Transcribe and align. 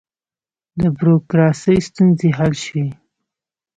د 0.81 0.81
بروکراسۍ 0.97 1.77
ستونزې 1.87 2.29
حل 2.37 2.53
شوې؟ 2.63 2.87